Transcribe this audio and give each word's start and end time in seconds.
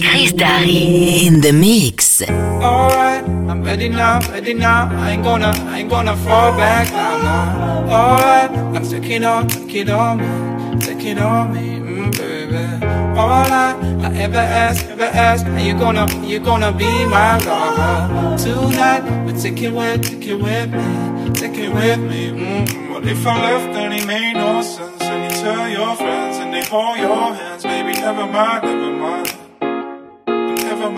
Chris 0.00 0.32
Darry 0.32 1.26
in 1.26 1.40
the 1.40 1.52
mix. 1.52 2.22
Alright, 2.22 3.24
I'm 3.24 3.62
ready 3.62 3.88
now, 3.88 4.20
ready 4.30 4.54
now. 4.54 4.88
I 4.90 5.12
ain't 5.12 5.22
gonna, 5.22 5.52
I 5.66 5.78
ain't 5.80 5.90
gonna 5.90 6.16
fall 6.16 6.56
back 6.56 6.90
now, 6.90 7.16
no. 7.26 7.92
Alright, 7.92 8.50
I'm 8.50 8.88
taking 8.88 9.24
on, 9.24 9.48
take 9.48 9.74
it 9.74 9.90
on 9.90 10.18
me, 10.18 10.80
take 10.80 11.04
it 11.04 11.18
on 11.18 11.52
me, 11.52 11.78
mm, 11.78 12.16
baby. 12.16 12.86
All 13.18 13.30
I, 13.30 13.76
I 14.02 14.14
ever 14.16 14.36
ask, 14.36 14.84
ever 14.86 15.04
ask, 15.04 15.46
are 15.46 15.60
you 15.60 15.74
gonna, 15.74 16.06
you 16.24 16.38
gonna 16.38 16.72
be 16.72 16.90
my 17.06 17.38
lover 17.38 18.36
tonight? 18.38 19.26
But 19.26 19.40
take 19.40 19.60
it 19.62 19.72
with, 19.72 20.02
take 20.08 20.26
it 20.26 20.36
with 20.36 20.70
me, 20.72 21.30
take 21.34 21.58
it 21.58 21.72
with 21.72 21.98
me. 22.00 22.30
Mm, 22.30 22.90
what 22.90 23.06
if 23.06 23.26
I 23.26 23.40
left 23.42 23.76
and 23.76 23.94
it 23.94 24.06
made 24.06 24.34
no 24.34 24.62
sense? 24.62 25.02
And 25.02 25.24
you 25.24 25.40
tell 25.42 25.68
your 25.68 25.96
friends 25.96 26.38
and 26.38 26.52
they 26.52 26.64
hold 26.64 26.98
your 26.98 27.34
hands, 27.34 27.62
baby, 27.62 27.92
never 27.92 28.26
mind, 28.26 28.64
never 28.64 28.92
mind 28.92 28.98
never 29.28 29.37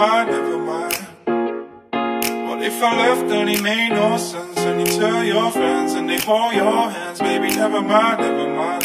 mind, 0.01 0.31
never 0.31 0.57
mind. 0.57 0.97
What 2.49 2.63
if 2.63 2.83
I 2.83 2.91
left 2.97 3.31
and 3.31 3.51
it 3.51 3.63
made 3.63 3.91
no 3.91 4.17
sense? 4.17 4.59
And 4.59 4.81
you 4.81 4.87
tell 4.99 5.23
your 5.23 5.51
friends 5.51 5.93
and 5.93 6.09
they 6.09 6.19
hold 6.19 6.55
your 6.55 6.89
hands, 6.89 7.19
baby, 7.21 7.49
never 7.55 7.83
mind, 7.83 8.21
never 8.21 8.49
mind. 8.61 8.85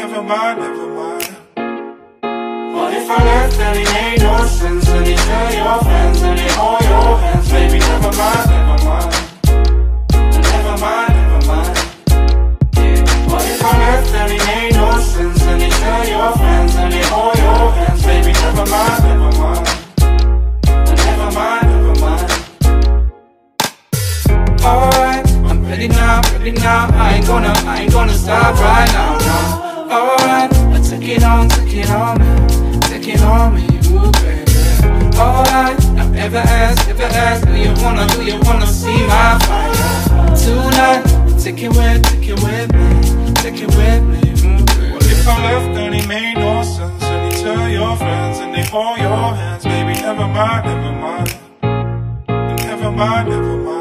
Never 0.00 0.22
mind, 0.22 0.60
never 0.60 0.88
mind. 1.00 1.28
What 2.74 2.94
if 2.94 3.10
I 3.10 3.20
left 3.30 3.60
and 3.66 3.78
it 3.78 3.92
made 3.92 4.20
no 4.22 4.46
sense? 4.46 4.88
And 4.88 5.06
you 5.08 5.16
tell 5.28 5.52
your 5.60 5.78
friends 5.84 6.22
and 6.22 6.38
they 6.38 6.52
hold 6.56 6.80
your 6.80 7.18
hands, 7.24 7.48
baby, 7.50 7.78
never 7.78 8.12
mind, 8.16 8.46
never 8.56 8.78
mind. 8.88 9.10
Never 10.54 10.76
mind, 10.84 11.12
never 11.20 11.40
mind. 11.52 11.76
What 13.30 13.44
if 13.52 13.62
I 13.62 13.72
left 13.84 14.14
and 14.20 14.32
it 14.32 14.42
made 14.46 14.72
no 14.72 14.88
sense? 15.00 15.42
And 15.42 15.60
you 15.60 15.68
tell 15.68 16.08
your 16.08 16.32
friends 16.32 16.74
and 16.76 16.90
they 16.94 17.04
hold 17.12 17.36
your 17.36 17.72
hands, 17.76 18.02
baby, 18.06 18.32
never 18.32 18.64
mind, 18.70 19.04
never 19.04 19.32
mind. 19.38 19.65
Alright, 24.66 25.24
I'm 25.46 25.64
ready 25.64 25.86
now, 25.86 26.20
ready 26.32 26.50
now. 26.50 26.88
I 26.92 27.14
ain't 27.14 27.26
gonna, 27.26 27.52
I 27.66 27.82
ain't 27.82 27.92
gonna 27.92 28.12
stop 28.12 28.58
right 28.58 28.90
now, 28.90 29.16
no. 29.16 29.38
Alright, 29.94 30.52
I 30.74 30.80
take 30.82 31.08
it 31.08 31.22
on, 31.22 31.48
take 31.48 31.72
it 31.72 31.90
on 31.90 32.18
me, 32.18 32.80
take 32.88 33.06
it 33.06 33.22
on 33.22 33.54
me, 33.54 33.62
ooh 33.94 34.10
baby. 34.18 35.16
Alright, 35.16 35.78
I've 36.00 36.16
ever 36.16 36.38
asked, 36.38 36.88
ever 36.88 37.04
asked, 37.04 37.46
do 37.46 37.54
you 37.54 37.72
wanna, 37.80 38.08
do 38.08 38.24
you 38.24 38.40
wanna 38.42 38.66
see 38.66 39.06
my 39.06 39.38
fire 39.46 39.72
tonight? 40.34 41.04
Take 41.40 41.62
it 41.62 41.68
with, 41.68 42.02
take 42.10 42.28
it 42.28 42.42
with 42.42 42.72
me, 42.74 43.34
take 43.34 43.62
it 43.62 43.70
with 43.70 44.02
me, 44.02 44.18
ooh 44.50 44.64
baby. 44.66 44.92
What 44.94 45.06
if 45.06 45.28
I 45.28 45.42
left 45.44 45.78
and 45.78 45.94
it 45.94 46.08
made 46.08 46.38
no 46.38 46.64
sense? 46.64 47.04
And 47.04 47.32
you 47.32 47.38
tell 47.40 47.68
your 47.68 47.96
friends 47.96 48.38
and 48.40 48.52
they 48.52 48.64
hold 48.64 48.98
your 48.98 49.30
hands, 49.40 49.62
baby, 49.62 49.94
never 49.94 50.26
mind, 50.26 50.66
never 50.66 50.92
mind. 51.04 51.36
Never 52.66 52.90
mind, 52.90 53.28
never 53.28 53.56
mind. 53.58 53.75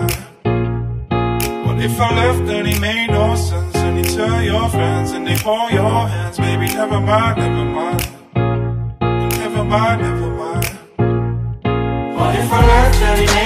What 1.75 1.83
if 1.83 1.99
I 1.99 2.15
left 2.15 2.45
then 2.47 2.65
it 2.67 2.79
made 2.79 3.09
no 3.09 3.35
sense? 3.35 3.75
And 3.75 3.97
you 3.97 4.05
tell 4.05 4.41
your 4.41 4.69
friends 4.69 5.11
and 5.11 5.27
they 5.27 5.35
hold 5.35 5.73
your 5.73 6.07
hands, 6.07 6.37
baby, 6.37 6.67
never 6.67 7.01
mind, 7.01 7.37
never 7.37 7.65
mind. 7.65 8.07
Never 9.41 9.63
mind, 9.65 10.01
never 10.01 10.29
mind. 10.41 10.65
What 12.15 12.35
if 12.39 12.49
I 12.49 12.65
left 12.65 13.01
and 13.01 13.21
it 13.21 13.33
made 13.35 13.44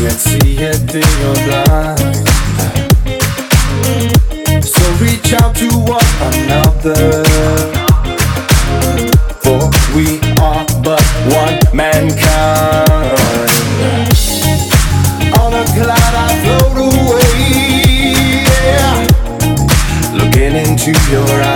can't 0.00 0.18
see 0.18 0.64
a 0.64 0.72
thing 0.72 1.02
you're. 1.20 1.36
So 4.62 4.84
reach 5.04 5.34
out 5.34 5.54
to 5.56 5.68
one 5.76 6.10
another. 6.30 7.04
For 9.42 9.60
we 9.94 10.18
are 10.40 10.64
but 10.82 11.04
one 11.36 11.58
mankind. 11.76 13.10
On 15.38 15.52
a 15.52 15.64
cloud 15.76 16.14
I 16.14 16.28
float 16.44 16.78
away. 16.88 17.36
Yeah. 18.64 18.94
Looking 20.16 20.54
into 20.56 20.92
your 21.10 21.42
eyes. 21.42 21.49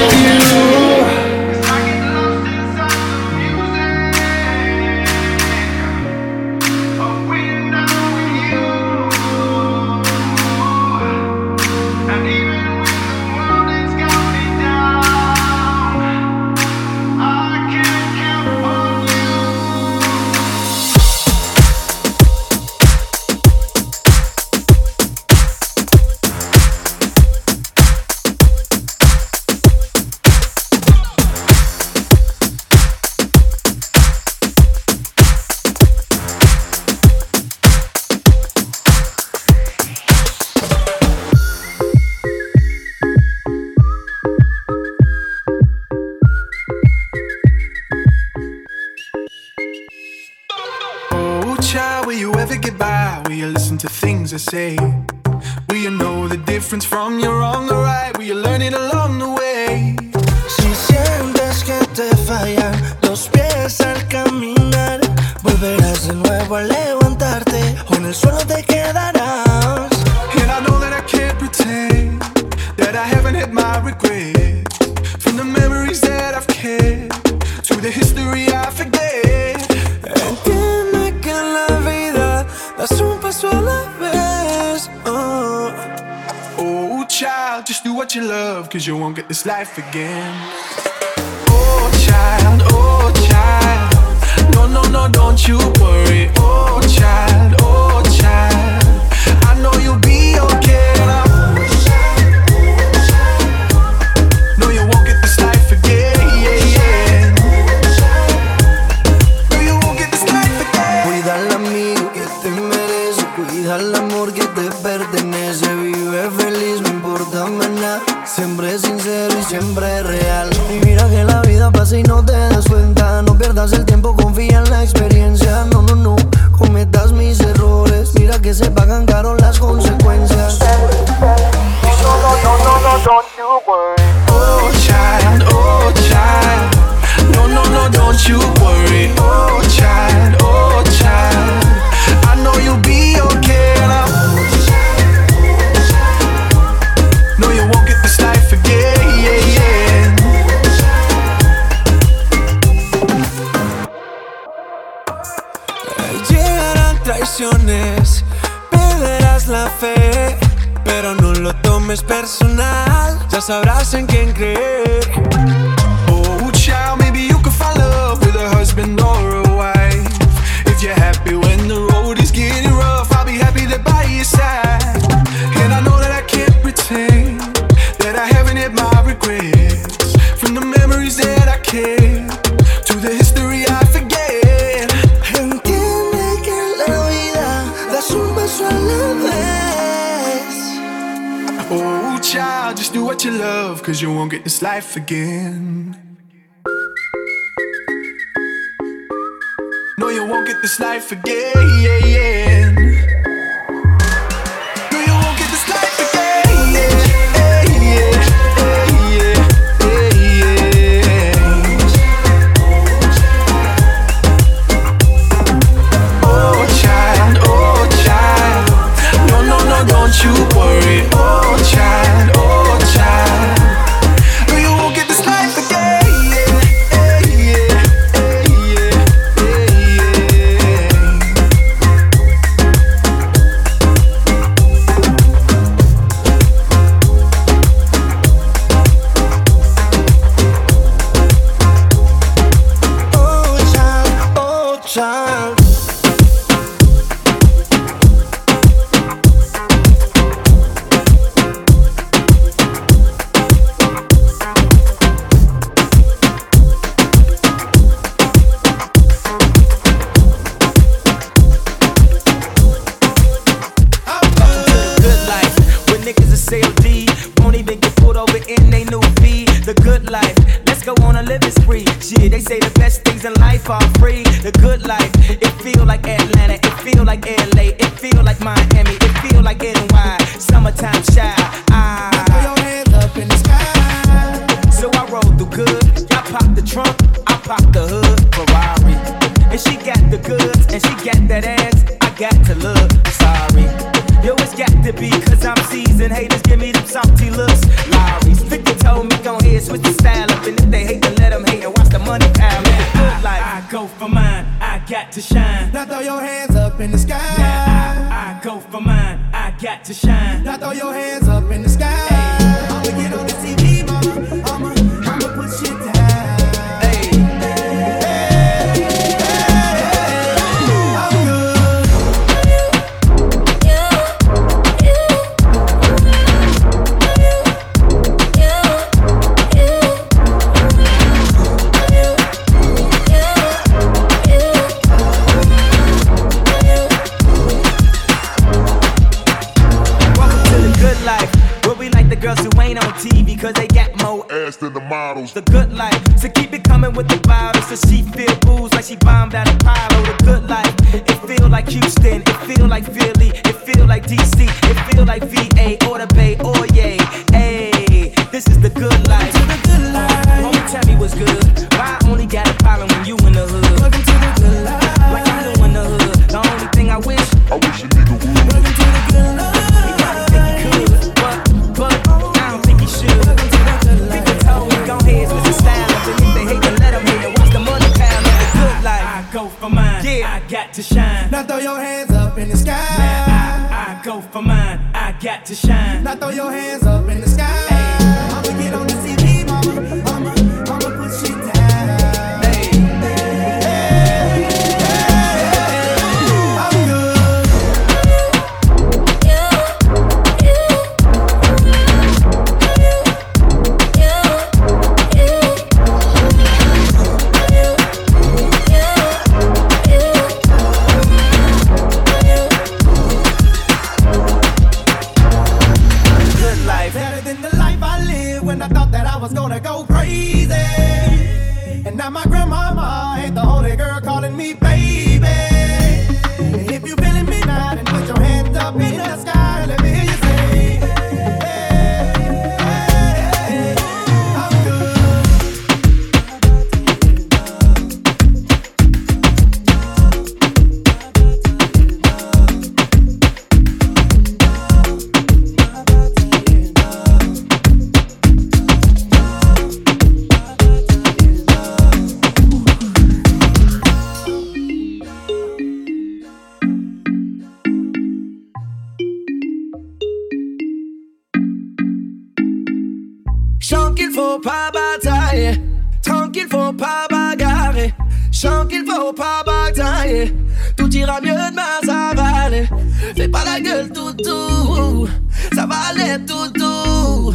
Faut 469.12 469.24
pas 469.24 469.44
batailler, 469.46 470.34
tout 470.78 470.90
ira 470.96 471.20
mieux 471.22 471.32
demain, 471.32 471.80
ça 471.84 472.12
va 472.16 472.44
aller. 472.44 472.68
Fais 473.16 473.28
pas 473.28 473.44
la 473.44 473.60
gueule, 473.60 473.92
toutou, 473.92 475.08
ça 475.54 475.66
va 475.66 475.76
aller, 475.90 476.18
toutou. 476.26 477.34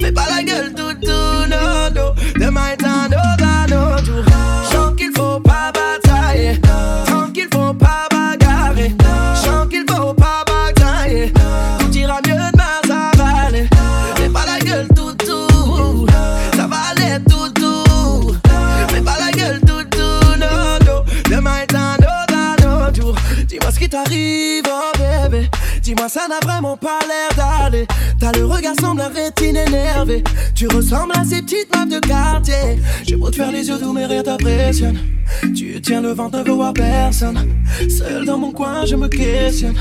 Fais 0.00 0.12
pas 0.12 0.26
la 0.34 0.42
gueule, 0.42 0.74
toutou, 0.74 1.01
ça 26.12 26.28
n'a 26.28 26.40
vraiment 26.46 26.76
pas 26.76 26.98
l'air 27.08 27.30
d'aller. 27.34 27.86
T'as 28.20 28.32
le 28.32 28.44
regard 28.44 28.74
semble 28.78 28.98
la 28.98 29.08
rétine 29.08 29.56
énervée. 29.56 30.22
Tu 30.54 30.68
ressembles 30.68 31.12
à 31.18 31.24
ces 31.24 31.40
petites 31.40 31.74
meufs 31.74 31.88
de 31.88 32.06
quartier. 32.06 32.82
J'ai 33.06 33.16
beau 33.16 33.30
te 33.30 33.36
faire 33.36 33.50
les 33.50 33.66
yeux 33.66 33.78
doux, 33.78 33.94
mais 33.94 34.04
rien 34.04 34.22
t'impressionne. 34.22 34.98
Tu 35.56 35.80
tiens 35.80 36.02
le 36.02 36.12
ventre, 36.12 36.44
ne 36.44 36.50
voir 36.50 36.74
personne. 36.74 37.38
Seul 37.88 38.26
dans 38.26 38.36
mon 38.36 38.52
coin, 38.52 38.84
je 38.84 38.94
me 38.94 39.08
questionne. 39.08 39.74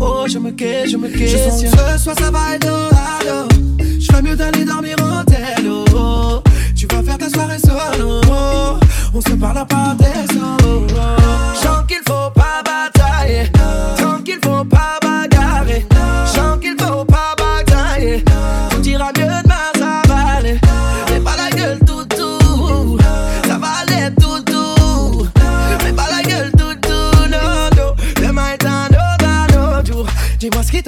Oh, 0.00 0.24
je 0.26 0.38
me 0.38 0.50
questionne, 0.50 0.90
je 0.90 0.96
me 0.96 1.08
questionne. 1.08 1.44
Je 1.44 1.50
sens 1.50 1.62
que 1.62 1.92
ce 1.92 1.98
soir, 2.02 2.16
ça 2.18 2.30
va 2.32 2.54
être. 2.56 3.78
Je 4.00 4.06
ferais 4.06 4.22
mieux 4.22 4.34
d'aller 4.34 4.64
dormir 4.64 4.96
au 4.98 5.22
tel, 5.30 5.70
oh. 5.94 6.42
Tu 6.74 6.88
vas 6.88 7.04
faire 7.04 7.18
ta 7.18 7.28
soirée 7.28 7.58
solo. 7.60 8.20
On 9.14 9.20
se 9.20 9.30
parle 9.30 9.64
par 9.68 9.96
texto. 9.96 10.40
Chant 11.62 11.84
qu'il 11.86 11.98
faut 12.04 12.30
pas 12.34 12.62
batailler. 12.64 13.48
Tant 13.96 14.18
qu'il 14.24 14.38
faut 14.42 14.64
pas 14.64 14.98
bagarrer. 15.00 15.07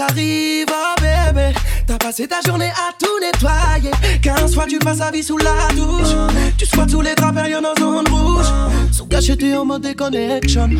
Dis-moi 0.01 0.09
ce 0.09 0.15
qui 0.15 0.67
t'arrive, 0.67 0.67
oh 0.71 1.01
bébé. 1.01 1.53
T'as 1.87 1.99
passé 1.99 2.27
ta 2.27 2.41
journée 2.47 2.71
à 2.71 2.93
tout 2.99 3.21
nettoyer. 3.21 3.91
15 4.23 4.55
fois 4.55 4.67
tu 4.67 4.79
passes 4.79 4.99
ta 4.99 5.11
vie 5.11 5.23
sous 5.23 5.39
la 5.39 5.69
douche. 5.75 6.15
Tu 6.57 6.67
squattes 6.67 6.91
sous 6.91 7.01
les 7.01 7.15
draps, 7.15 7.35
période 7.35 7.65
en 7.65 7.79
zone 7.79 8.09
rouge. 8.09 8.47
Sous 8.93 9.07
cacheté 9.07 9.55
en 9.57 9.65
mode 9.65 9.83
déconnection. 9.83 10.71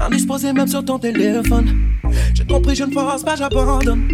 Indisposé 0.00 0.52
même 0.52 0.68
sur 0.68 0.84
ton 0.84 0.98
téléphone. 0.98 1.92
J'ai 2.34 2.44
compris, 2.44 2.74
je 2.74 2.84
ne 2.84 2.92
force 2.92 3.22
pas, 3.22 3.36
j'abandonne. 3.36 4.08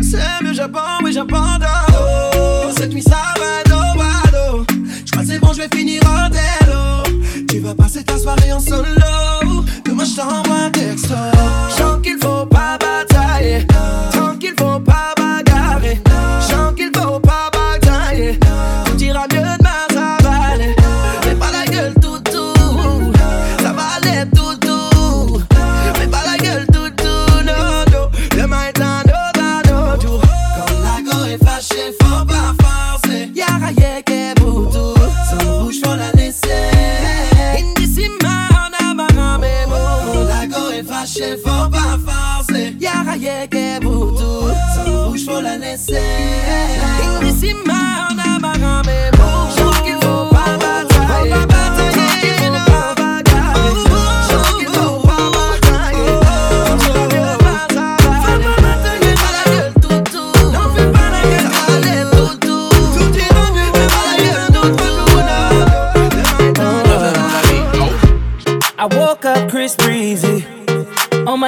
C'est 0.00 0.44
mieux, 0.44 0.54
j'abandonne, 0.54 1.04
oui, 1.04 1.12
j'abandonne. 1.12 1.68
Oh, 1.90 2.70
cette 2.76 2.92
nuit 2.92 3.02
ça 3.02 3.34
va 3.38 3.76
au 3.76 3.98
bado. 3.98 4.66
Je 5.04 5.10
crois 5.10 5.22
que 5.22 5.28
c'est 5.28 5.38
bon, 5.38 5.52
je 5.52 5.62
vais 5.62 5.76
finir 5.76 6.02
en 6.04 6.28
télo. 6.30 7.46
Tu 7.48 7.60
vas 7.60 7.74
passer 7.74 8.02
ta 8.02 8.18
soirée 8.18 8.52
en 8.52 8.60
solo. 8.60 9.64
Je 9.96 10.16
t'envoie 10.16 10.56
un 10.66 10.70
texto. 10.70 11.14
Pas 12.50 12.78
batailler. 12.78 13.66
Qu'il 14.38 14.54
faut 14.58 14.80
pas 14.80 15.14
bagarrer. 15.16 15.17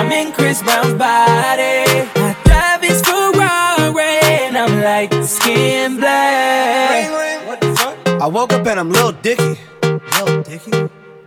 I'm 0.00 0.10
in 0.12 0.32
Chris 0.32 0.62
Brown's 0.62 0.94
body. 0.94 1.84
I 2.16 2.34
drive 2.44 2.80
his 2.80 3.02
Ferrari 3.02 4.02
and 4.46 4.56
I'm 4.56 4.80
like 4.80 5.12
skin 5.24 5.96
black. 5.98 7.12
I 8.06 8.26
woke 8.26 8.54
up 8.54 8.66
and 8.66 8.80
I'm 8.80 8.90
Lil 8.90 9.12
Dicky. 9.12 9.58
Lil 9.82 10.42
Dicky? 10.42 10.70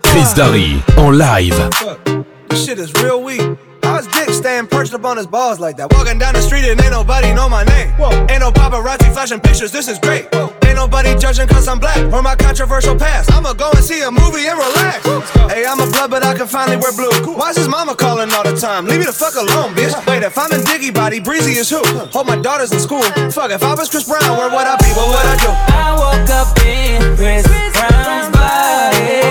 Chris 0.02 0.34
Darry 0.34 0.82
en 0.98 1.18
live. 1.20 2.26
This 2.50 2.66
shit 2.66 2.80
is 2.80 2.92
real 2.96 3.22
weak. 3.22 3.42
How's 3.84 4.08
Dick 4.08 4.32
staying 4.32 4.66
perched 4.66 4.96
up 4.96 5.06
on 5.06 5.18
his 5.18 5.28
balls 5.28 5.60
like 5.60 5.78
that? 5.78 5.94
Walking 5.94 6.18
down 6.18 6.34
the 6.34 6.42
street 6.42 6.66
and 6.66 6.82
ain't 6.82 6.90
nobody 6.90 7.32
know 7.32 7.48
my 7.48 7.64
name. 7.66 7.90
Whoa. 7.92 8.10
Ain't 8.28 8.40
no 8.40 8.52
paparazzi 8.52 9.14
flashing 9.14 9.40
pictures, 9.40 9.72
this 9.72 9.88
is 9.88 10.00
great. 10.00 10.34
Whoa. 10.34 10.52
Ain't 10.74 10.82
nobody 10.82 11.14
judging 11.14 11.48
cause 11.48 11.68
I'm 11.68 11.78
black 11.78 12.02
or 12.12 12.24
my 12.24 12.36
controversial 12.36 12.98
past. 12.98 13.32
I'ma 13.32 13.54
go 13.54 13.70
and 13.76 13.86
see 13.86 14.02
a 14.02 14.10
movie 14.10 14.48
and 14.50 14.58
relax. 14.58 15.06
Hey, 15.54 15.68
I'm 15.70 15.80
a 15.80 15.86
blood, 15.86 16.10
but 16.10 16.26
I 16.26 16.34
can 16.34 16.48
finally 16.48 16.78
wear 16.78 16.92
blue. 16.92 17.14
Why's 17.38 17.56
his 17.56 17.68
mama 17.68 17.94
calling 17.94 18.34
all 18.34 18.42
the 18.44 18.58
time? 18.58 18.88
Leave 18.88 18.98
me 18.98 19.06
the 19.06 19.14
fuck 19.14 19.36
alone, 19.36 19.76
bitch. 19.76 19.94
Wait, 20.08 20.24
if 20.24 20.36
I'm 20.36 20.52
in 20.52 20.64
Dicky 20.64 20.90
Body, 20.90 21.20
Breezy 21.20 21.62
is 21.62 21.70
who? 21.70 21.86
Hope 22.10 22.26
my 22.26 22.38
daughter's 22.38 22.72
in 22.72 22.80
school. 22.80 23.04
Fuck, 23.30 23.52
if 23.52 23.62
I 23.62 23.76
was 23.76 23.88
Chris 23.88 24.10
Brown, 24.10 24.36
where 24.36 24.50
would 24.50 24.66
I 24.66 24.76
be? 24.82 24.90
What 24.98 25.14
would 25.14 25.28
I 25.30 25.38
do? 25.46 25.52
I 25.54 25.94
woke 25.94 26.30
up 26.42 26.58
in 26.66 27.18
Chris 27.22 27.46
Brown's 27.78 28.34
body. 28.34 29.22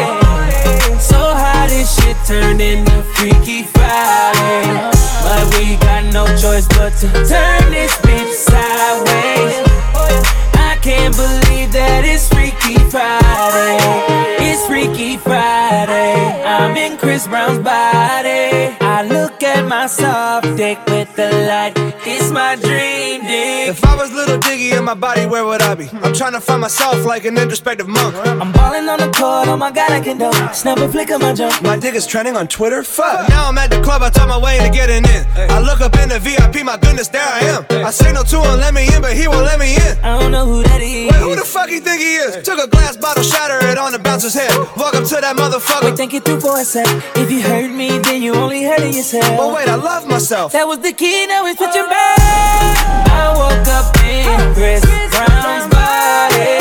So 1.02 1.18
how 1.18 1.66
this 1.66 1.90
shit 1.90 2.16
turned 2.24 2.60
into 2.60 3.02
Freaky 3.18 3.64
Friday. 3.64 4.78
But 5.26 5.58
we 5.58 5.74
got 5.82 6.06
no 6.14 6.24
choice 6.38 6.68
but 6.78 6.94
to 7.02 7.10
turn 7.26 7.72
this 7.74 7.90
bitch 8.06 8.30
sideways. 8.30 9.72
Can't 10.82 11.14
believe 11.14 11.70
that 11.74 12.02
it's 12.04 12.26
Freaky 12.26 12.74
Friday. 12.90 13.78
It's 14.42 14.66
Freaky 14.66 15.16
Friday. 15.16 16.42
I'm 16.42 16.76
in 16.76 16.98
Chris 16.98 17.28
Brown's 17.28 17.62
body. 17.62 18.31
I 19.82 19.86
look 19.86 19.98
at 19.98 20.02
my 20.02 20.42
soft 20.44 20.56
dick 20.56 20.78
with 20.86 21.16
the 21.16 21.28
light. 21.48 21.72
It's 22.06 22.30
my 22.30 22.54
dream 22.54 23.22
dick. 23.22 23.68
If 23.68 23.84
I 23.84 23.96
was 23.96 24.12
little 24.12 24.38
Dicky 24.38 24.70
in 24.70 24.84
my 24.84 24.94
body, 24.94 25.26
where 25.26 25.44
would 25.44 25.60
I 25.60 25.74
be? 25.74 25.88
I'm 26.04 26.14
trying 26.14 26.34
to 26.34 26.40
find 26.40 26.60
myself 26.60 27.04
like 27.04 27.24
an 27.24 27.36
introspective 27.36 27.88
monk. 27.88 28.14
I'm 28.14 28.52
balling 28.52 28.88
on 28.88 29.00
the 29.00 29.10
court, 29.10 29.48
oh 29.48 29.56
my 29.56 29.72
god, 29.72 29.90
I 29.90 30.00
can 30.00 30.18
do. 30.18 30.30
Snap 30.52 30.78
a 30.78 30.88
flick 30.88 31.10
of 31.10 31.20
my 31.20 31.34
jump. 31.34 31.60
My 31.62 31.76
dick 31.76 31.94
is 31.94 32.06
trending 32.06 32.36
on 32.36 32.46
Twitter. 32.46 32.84
Fuck. 32.84 33.28
Now 33.28 33.48
I'm 33.48 33.58
at 33.58 33.70
the 33.70 33.80
club, 33.82 34.02
I 34.02 34.10
talk 34.10 34.28
my 34.28 34.38
way 34.38 34.58
into 34.58 34.70
getting 34.70 35.04
in. 35.04 35.26
I 35.50 35.58
look 35.58 35.80
up 35.80 35.96
in 35.98 36.10
the 36.10 36.20
VIP, 36.20 36.64
my 36.64 36.76
goodness, 36.76 37.08
there 37.08 37.26
I 37.26 37.40
am. 37.40 37.66
I 37.84 37.90
say 37.90 38.06
signal 38.06 38.24
to 38.24 38.36
him, 38.38 38.60
let 38.60 38.74
me 38.74 38.86
in, 38.94 39.02
but 39.02 39.16
he 39.16 39.26
won't 39.26 39.46
let 39.46 39.58
me 39.58 39.74
in. 39.74 39.98
I 40.04 40.20
don't 40.20 40.30
know 40.30 40.46
who 40.46 40.62
that 40.62 40.80
is. 40.80 41.10
Wait, 41.10 41.20
who 41.20 41.34
the 41.34 41.44
fuck 41.44 41.70
you 41.70 41.80
think 41.80 42.00
he 42.00 42.16
is? 42.16 42.42
Took 42.44 42.58
a 42.58 42.68
glass 42.68 42.96
bottle, 42.96 43.22
shatter 43.22 43.66
it 43.66 43.78
on 43.78 43.92
the 43.92 43.98
bouncer's 43.98 44.34
head. 44.34 44.52
Walk 44.76 44.94
up 44.94 45.04
to 45.04 45.16
that 45.16 45.36
motherfucker. 45.36 45.84
Wait, 45.90 45.96
think 45.96 46.14
it 46.14 46.24
through 46.24 46.40
for 46.40 46.58
a 46.60 46.64
sec. 46.64 46.86
If 47.16 47.30
you 47.30 47.42
hurt 47.42 47.70
me, 47.70 47.98
then 47.98 48.22
you 48.22 48.34
only 48.34 48.62
hurting 48.64 48.94
yourself. 48.94 49.24
But 49.38 49.54
wait, 49.54 49.68
I 49.72 49.76
love 49.76 50.06
myself. 50.06 50.52
That 50.52 50.68
was 50.68 50.80
the 50.80 50.92
key, 50.92 51.24
now 51.24 51.46
it's 51.46 51.56
switching 51.56 51.88
back. 51.88 52.20
I 53.08 53.32
woke 53.32 53.64
up 53.72 53.88
in 54.04 54.36
Chris 54.52 54.84
Brown's 55.08 55.64
body. 55.72 56.60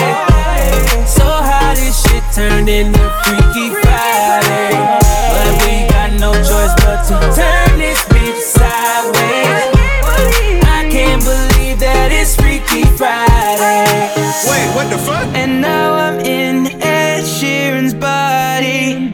So 1.04 1.28
how 1.28 1.76
this 1.76 1.92
shit 2.08 2.24
turned 2.32 2.72
into 2.72 3.04
Freaky 3.28 3.68
Friday. 3.84 4.80
But 5.28 5.52
we 5.60 5.92
got 5.92 6.16
no 6.24 6.32
choice 6.40 6.72
but 6.80 7.04
to 7.12 7.20
turn 7.36 7.84
this 7.84 8.00
bitch 8.08 8.40
sideways. 8.48 9.76
I 10.64 10.88
can't 10.88 11.20
believe 11.20 11.84
that 11.84 12.16
it's 12.16 12.40
Freaky 12.40 12.88
Friday. 12.96 14.08
Wait, 14.48 14.68
what 14.72 14.88
the 14.88 14.96
fuck? 15.04 15.28
And 15.36 15.60
now 15.60 15.96
I'm 16.00 16.22
in 16.24 16.80
Ed 16.80 17.28
Sheeran's 17.28 17.94
body. 17.94 19.12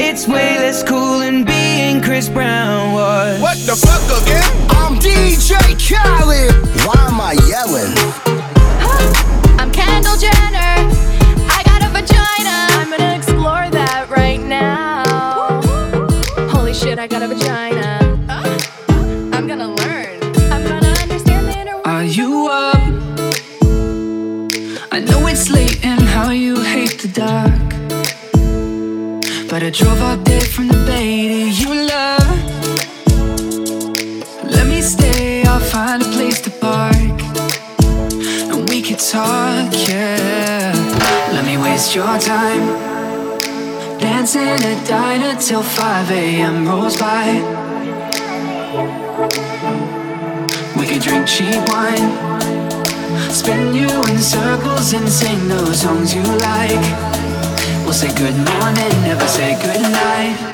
It's 0.00 0.26
way 0.26 0.56
less 0.56 0.82
cool 0.82 1.18
than 1.18 1.44
being 1.44 1.53
Chris 2.14 2.28
Brown 2.28 2.92
was. 2.92 3.42
What 3.42 3.58
the 3.66 3.74
fuck 3.74 4.22
again? 4.22 4.48
I'm 4.70 5.00
DJ 5.00 5.50
Khaled. 5.82 6.54
Why 6.86 6.94
am 7.08 7.20
I 7.20 7.32
yelling? 7.50 7.92
I'm 9.58 9.72
Kendall 9.72 10.16
Jenner. 10.16 10.76
I 11.50 11.62
got 11.64 11.82
a 11.82 11.88
vagina. 11.88 12.68
I'm 12.78 12.88
gonna 12.88 13.16
explore 13.16 13.68
that 13.68 14.06
right 14.10 14.40
now. 14.40 15.60
Holy 16.50 16.72
shit, 16.72 17.00
I 17.00 17.08
got 17.08 17.22
a 17.22 17.26
vagina. 17.26 17.98
I'm 19.32 19.48
gonna 19.48 19.74
learn. 19.74 20.22
I'm 20.52 20.62
gonna 20.62 20.94
understand 21.02 21.48
the 21.48 21.58
inner 21.58 21.80
Are 21.84 22.04
you 22.04 22.46
up? 22.46 22.76
I 24.92 25.00
know 25.00 25.26
it's 25.26 25.50
late 25.50 25.84
and 25.84 26.00
how 26.00 26.30
you 26.30 26.62
hate 26.62 27.00
the 27.00 27.08
dark. 27.08 27.74
But 29.50 29.64
I 29.64 29.70
drove 29.70 30.00
all 30.00 30.16
day 30.18 30.43
talk, 39.14 39.70
yeah. 39.88 40.72
Let 41.32 41.44
me 41.46 41.56
waste 41.56 41.94
your 41.94 42.18
time. 42.18 42.64
Dancing 44.00 44.58
at 44.70 44.80
diner 44.88 45.38
till 45.40 45.62
5 45.62 46.10
a.m. 46.10 46.66
rolls 46.66 46.96
by. 46.96 47.26
We 50.76 50.84
could 50.88 51.02
drink 51.02 51.28
cheap 51.28 51.62
wine. 51.70 52.10
Spin 53.30 53.74
you 53.74 53.90
in 54.10 54.18
circles 54.18 54.92
and 54.94 55.08
sing 55.08 55.48
those 55.48 55.82
songs 55.82 56.12
you 56.12 56.24
like. 56.48 56.84
We'll 57.84 57.98
say 58.02 58.10
good 58.22 58.38
morning, 58.50 58.94
never 59.06 59.28
say 59.28 59.54
good 59.62 59.82
night. 59.82 60.53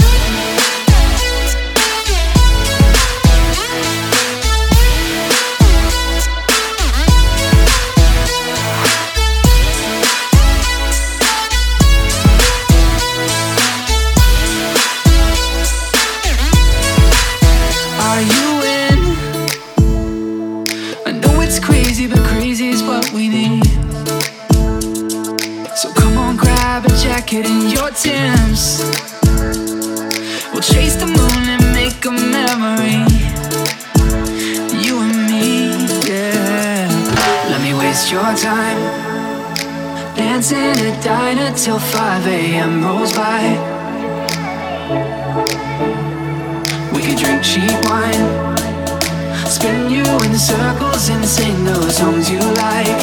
Till 41.71 41.79
5 41.79 42.27
a.m. 42.27 42.83
rolls 42.85 43.13
by. 43.13 43.43
We 46.93 47.01
could 47.01 47.17
drink 47.17 47.45
cheap 47.45 47.77
wine. 47.89 48.25
Spin 49.47 49.89
you 49.89 50.03
in 50.27 50.35
circles 50.37 51.09
and 51.11 51.25
sing 51.25 51.65
those 51.65 51.97
songs 51.97 52.29
you 52.29 52.41
like. 52.41 53.01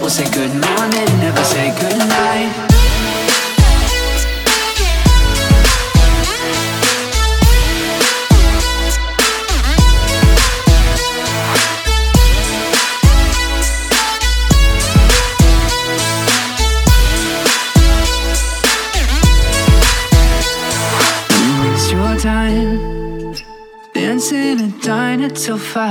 We'll 0.00 0.10
say 0.10 0.28
good 0.32 0.52
morning, 0.66 1.10
never 1.20 1.44
say 1.44 1.68
good 1.78 1.98
night. 1.98 2.69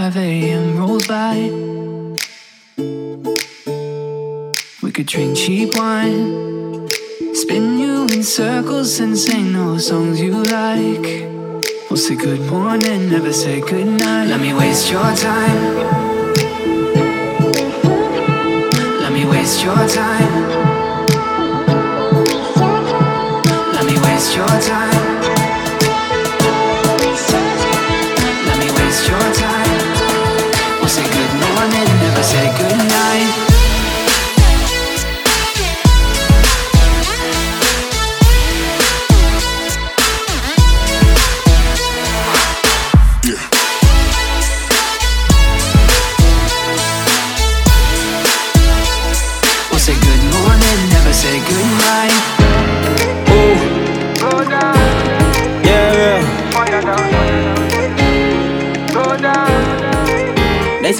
5 0.10 0.18
a.m. 0.18 0.76
rolls 0.76 1.06
by. 1.06 1.36
We 4.82 4.92
could 4.92 5.06
drink 5.06 5.38
cheap 5.38 5.78
wine, 5.78 6.90
spin 7.36 7.78
you 7.78 8.06
in 8.06 8.24
circles 8.24 9.00
and 9.00 9.16
sing 9.16 9.54
those 9.54 9.86
songs 9.86 10.20
you 10.20 10.32
like. 10.32 11.30
We'll 11.92 11.98
say 11.98 12.16
good 12.16 12.42
morning, 12.50 13.12
never 13.12 13.32
say 13.32 13.62
good 13.62 13.86
night. 13.86 14.26
Let 14.30 14.42
me 14.42 14.52
waste 14.52 14.90
your 14.90 15.14
time. 15.16 15.62
Let 19.04 19.14
me 19.14 19.26
waste 19.26 19.64
your 19.64 19.76
time. 19.76 19.84
Let 19.84 19.84
me 19.84 19.86
waste 19.86 19.88
your 19.88 19.88
time. 19.88 20.39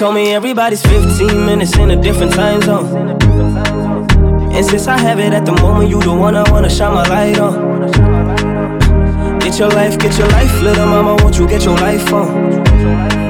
Told 0.00 0.14
me 0.14 0.32
everybody's 0.32 0.80
15 0.80 1.44
minutes 1.44 1.76
in 1.76 1.90
a 1.90 1.96
different 2.00 2.32
time 2.32 2.62
zone. 2.62 3.20
And 4.50 4.64
since 4.64 4.86
I 4.86 4.96
have 4.96 5.18
it 5.18 5.34
at 5.34 5.44
the 5.44 5.52
moment, 5.60 5.90
you 5.90 6.00
the 6.00 6.14
one 6.14 6.34
I 6.36 6.50
wanna 6.50 6.70
shine 6.70 6.94
my 6.94 7.06
light 7.06 7.38
on. 7.38 7.90
Get 9.40 9.58
your 9.58 9.68
life, 9.68 9.98
get 9.98 10.16
your 10.16 10.28
life, 10.28 10.62
little 10.62 10.86
mama, 10.86 11.22
won't 11.22 11.36
you 11.36 11.46
get 11.46 11.66
your 11.66 11.76
life 11.76 12.10
on? 12.14 13.29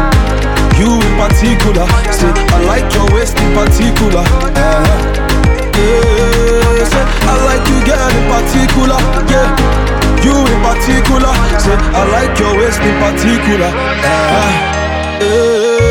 You 0.81 0.97
in 0.97 1.13
particular. 1.15 1.85
Say, 2.09 2.33
I 2.33 2.57
like 2.65 2.89
your 2.95 3.05
waist 3.13 3.37
in 3.37 3.53
particular. 3.53 4.25
Uh-huh. 4.25 5.77
Yeah, 5.77 6.85
say, 6.89 7.05
I 7.29 7.33
like 7.45 7.61
you, 7.69 7.79
girl, 7.85 8.09
in 8.17 8.25
particular. 8.33 8.97
Yeah, 9.29 10.25
you 10.25 10.33
in 10.33 10.59
particular. 10.65 11.33
Say, 11.61 11.77
I 11.77 12.01
like 12.09 12.33
your 12.39 12.57
waist 12.57 12.81
in 12.81 12.95
particular. 12.97 13.69
Uh-huh. 13.69 15.21
Yeah. 15.21 15.90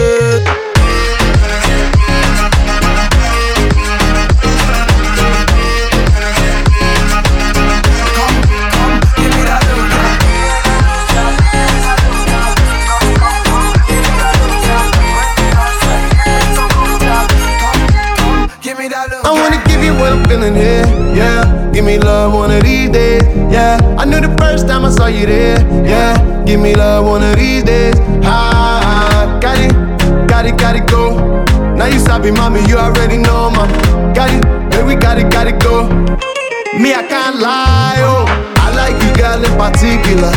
I 19.30 19.32
wanna 19.32 19.62
give 19.68 19.84
you 19.84 19.94
what 19.94 20.12
I'm 20.12 20.24
feeling 20.24 20.56
here, 20.56 20.82
yeah. 21.14 21.70
Give 21.72 21.84
me 21.84 21.98
love 22.00 22.34
one 22.34 22.50
of 22.50 22.64
these 22.64 22.90
days, 22.90 23.22
yeah. 23.48 23.78
I 23.96 24.04
knew 24.04 24.20
the 24.20 24.34
first 24.42 24.66
time 24.66 24.84
I 24.84 24.90
saw 24.90 25.06
you 25.06 25.24
there, 25.24 25.60
yeah. 25.86 26.18
Give 26.44 26.58
me 26.58 26.74
love 26.74 27.06
one 27.06 27.22
of 27.22 27.36
these 27.36 27.62
days, 27.62 27.94
ah. 28.24 29.38
Got 29.40 29.58
it, 29.58 29.70
got 30.26 30.46
it, 30.46 30.58
got 30.58 30.74
it, 30.74 30.88
go. 30.90 31.14
Now 31.76 31.86
you 31.86 32.00
sabi, 32.00 32.32
mommy, 32.32 32.66
you 32.66 32.76
already 32.76 33.18
know, 33.18 33.50
ma. 33.54 33.70
Got 34.14 34.34
it, 34.34 34.42
baby, 34.74 34.98
got 35.00 35.16
it, 35.16 35.30
got 35.30 35.46
it, 35.46 35.62
go. 35.62 35.86
Me, 36.74 36.92
I 36.92 37.06
can't 37.06 37.38
lie, 37.38 38.02
oh. 38.02 38.26
I 38.58 38.74
like 38.74 38.98
you, 38.98 39.14
girl, 39.14 39.38
in 39.38 39.54
particular. 39.54 40.34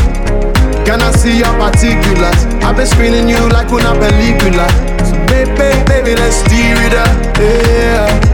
Can 0.86 1.02
I 1.02 1.10
see 1.18 1.40
your 1.40 1.54
particulars? 1.58 2.46
I've 2.62 2.78
been 2.78 2.86
screening 2.86 3.28
you 3.28 3.42
like 3.50 3.72
una 3.72 3.98
película. 3.98 4.70
So 5.02 5.18
baby, 5.34 5.82
baby, 5.90 6.14
let's 6.14 6.36
steer 6.46 6.78
it 6.78 6.94
up, 6.94 7.38
yeah. 7.40 8.33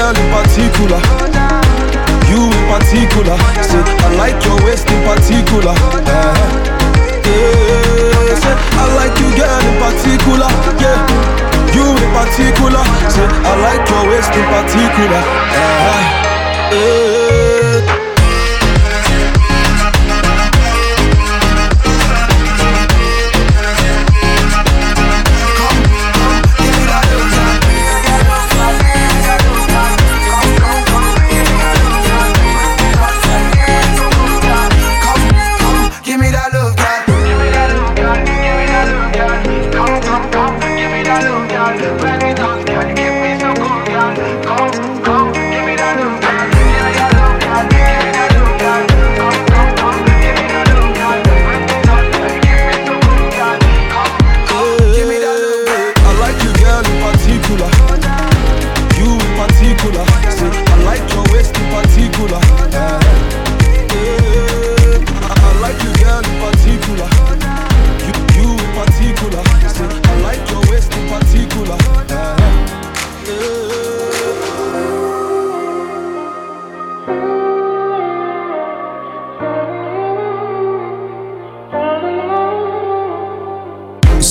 Girl, 0.00 0.16
in 0.16 0.28
particular. 0.32 1.00
You 2.30 2.48
in 2.48 2.64
particular. 2.72 3.36
Say, 3.60 3.82
I 3.84 4.08
like 4.16 4.38
your 4.46 4.56
waist 4.64 4.88
in 4.88 5.00
particular. 5.04 5.76
Uh-huh. 5.76 7.28
Yeah, 7.28 8.36
say, 8.42 8.54
I 8.80 8.84
like 8.96 9.14
you, 9.20 9.28
girl, 9.36 9.60
in 9.68 9.76
particular. 9.84 10.50
Yeah, 10.80 11.76
you 11.76 11.84
in 11.84 12.10
particular. 12.16 12.84
Say, 13.12 13.26
I 13.44 13.52
like 13.66 13.84
your 13.92 14.04
waist 14.08 14.32
in 14.32 14.46
particular. 14.48 15.22
Uh-huh. 15.60 16.72
Yeah. 16.72 17.59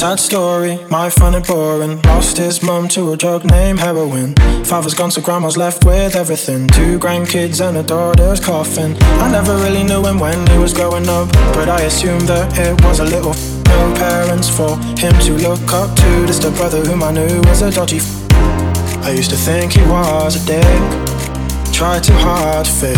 Sad 0.10 0.20
story, 0.20 0.80
my 0.90 1.08
fun 1.08 1.36
and 1.36 1.46
boring. 1.46 2.02
Lost 2.02 2.38
his 2.38 2.64
mum 2.64 2.88
to 2.88 3.12
a 3.12 3.16
drug 3.16 3.46
named 3.46 3.80
heroin. 3.80 4.34
Father's 4.66 4.96
gone, 4.96 5.12
so 5.12 5.22
grandma's 5.22 5.56
left 5.56 5.86
with 5.86 6.16
everything. 6.16 6.68
Two 6.70 6.98
grandkids 6.98 7.62
and 7.62 7.78
a 7.78 7.84
daughter's 7.84 8.40
coffin. 8.40 8.98
I 9.22 9.32
never 9.32 9.56
really 9.58 9.84
knew 9.84 10.04
him 10.04 10.18
when 10.18 10.48
he 10.48 10.58
was 10.58 10.74
growing 10.74 11.08
up, 11.08 11.32
but 11.54 11.70
I 11.70 11.82
assumed 11.82 12.22
that 12.22 12.58
it 12.58 12.84
was 12.86 13.02
a 13.02 13.06
little 13.06 13.34
f- 13.34 13.66
no 13.66 13.94
parents 13.94 14.50
for 14.50 14.76
him 14.98 15.14
to 15.28 15.34
look 15.48 15.72
up 15.72 15.96
to. 15.96 16.26
This 16.26 16.40
the 16.40 16.50
brother 16.58 16.84
whom 16.84 17.04
I 17.04 17.12
knew 17.12 17.42
was 17.42 17.62
a 17.62 17.70
dodgy. 17.70 17.98
F- 17.98 19.06
I 19.06 19.12
used 19.12 19.30
to 19.30 19.38
think 19.38 19.74
he 19.74 19.84
was 19.84 20.42
a 20.42 20.44
dick. 20.44 21.72
Tried 21.72 22.04
too 22.04 22.14
hard 22.14 22.66
to 22.66 22.72
fit, 22.72 22.98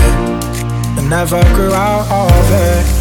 and 0.98 1.10
never 1.10 1.44
grew 1.56 1.74
out 1.74 2.08
of 2.10 2.52
it. 2.52 3.01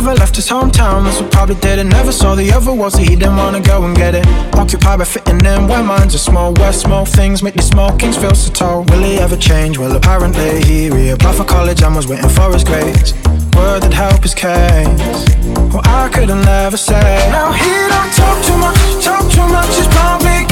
Never 0.00 0.14
left 0.14 0.34
his 0.34 0.48
hometown, 0.48 1.04
that's 1.04 1.20
what 1.20 1.30
probably 1.30 1.56
did 1.56 1.78
it. 1.78 1.84
Never 1.84 2.10
saw 2.10 2.34
the 2.34 2.50
other 2.52 2.72
world, 2.72 2.94
so 2.94 3.00
he 3.00 3.16
didn't 3.16 3.36
wanna 3.36 3.60
go 3.60 3.84
and 3.84 3.94
get 3.94 4.14
it. 4.14 4.26
Occupied 4.54 4.98
by 4.98 5.04
fitting 5.04 5.44
in 5.44 5.68
where 5.68 5.82
minds 5.82 6.14
are 6.14 6.24
small. 6.30 6.54
Where 6.54 6.72
small 6.72 7.04
things 7.04 7.42
make 7.42 7.52
these 7.52 7.68
small 7.68 7.94
kings 7.98 8.16
feel 8.16 8.34
so 8.34 8.50
tall. 8.50 8.84
Will 8.84 9.02
he 9.02 9.18
ever 9.18 9.36
change? 9.36 9.76
Well, 9.76 9.94
apparently 9.94 10.64
he 10.64 10.88
reapplied 10.88 11.34
for 11.34 11.44
college 11.44 11.82
and 11.82 11.94
was 11.94 12.06
waiting 12.08 12.30
for 12.30 12.50
his 12.50 12.64
grades. 12.64 13.12
Word 13.54 13.82
that 13.82 13.92
help 13.92 14.22
his 14.22 14.32
case. 14.32 15.36
Well, 15.68 15.82
I 15.84 16.08
couldn't 16.08 16.46
never 16.46 16.78
say. 16.78 17.28
Now 17.28 17.52
he 17.52 17.68
don't 17.92 18.12
talk 18.16 18.38
too 18.42 18.56
much, 18.56 19.04
talk 19.04 19.30
too 19.30 19.48
much. 19.52 19.68
He's 19.76 19.86
probably 19.88 20.49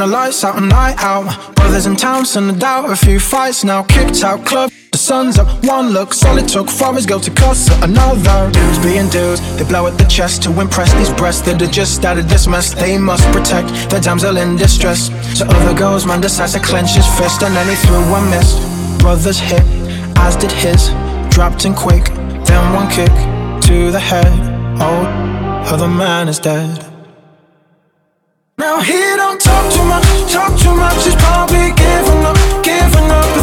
the 0.00 0.06
lights 0.06 0.44
out, 0.44 0.56
a 0.56 0.60
night 0.60 0.96
out. 0.98 1.54
Brothers 1.56 1.86
in 1.86 1.94
town, 1.94 2.24
send 2.24 2.50
a 2.50 2.58
doubt, 2.58 2.90
a 2.90 2.96
few 2.96 3.20
fights 3.20 3.64
now. 3.64 3.82
Kicked 3.82 4.24
out 4.24 4.46
club, 4.46 4.70
the 4.92 4.98
sun's 4.98 5.38
up. 5.38 5.62
One 5.64 5.90
look, 5.90 6.14
solid 6.14 6.48
took 6.48 6.70
for 6.70 6.94
his 6.94 7.04
girl 7.04 7.20
to 7.20 7.30
cuss 7.30 7.68
another. 7.82 8.50
Dudes 8.50 8.78
being 8.78 9.08
dudes, 9.10 9.40
they 9.58 9.64
blow 9.64 9.86
at 9.86 9.98
the 9.98 10.04
chest 10.04 10.42
to 10.44 10.60
impress 10.60 10.92
these 10.94 11.12
breasts 11.12 11.42
that 11.42 11.60
are 11.60 11.66
just 11.66 12.04
out 12.04 12.16
of 12.16 12.28
this 12.30 12.46
mess. 12.46 12.72
They 12.72 12.96
must 12.96 13.24
protect 13.30 13.68
their 13.90 14.00
damsel 14.00 14.38
in 14.38 14.56
distress. 14.56 15.10
So 15.38 15.46
other 15.46 15.76
girls, 15.78 16.06
man 16.06 16.22
decides 16.22 16.54
to 16.54 16.60
clench 16.60 16.92
his 16.92 17.06
fist, 17.18 17.42
and 17.42 17.54
then 17.54 17.68
he 17.68 17.76
threw 17.86 17.96
a 17.96 18.20
miss. 18.30 18.56
Brothers 19.02 19.38
hit, 19.38 19.64
as 20.16 20.36
did 20.36 20.52
his, 20.52 20.88
dropped 21.28 21.66
in 21.66 21.74
quick. 21.74 22.04
Then 22.46 22.72
one 22.72 22.88
kick 22.90 23.12
to 23.68 23.90
the 23.90 24.00
head. 24.00 24.32
Oh, 24.80 25.04
other 25.70 25.88
man 25.88 26.28
is 26.28 26.38
dead. 26.38 26.89
Now 28.60 28.78
he 28.82 29.00
don't 29.16 29.40
talk 29.40 29.72
too 29.72 29.82
much, 29.84 30.30
talk 30.30 30.58
too 30.60 30.74
much. 30.74 31.02
He's 31.02 31.14
probably 31.14 31.72
giving 31.72 32.24
up, 32.26 32.36
giving 32.62 33.10
up. 33.10 33.39